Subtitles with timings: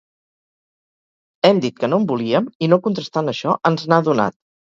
[1.49, 4.39] Hem dit que no en volíem i, no contrastant això, ens n'ha donat.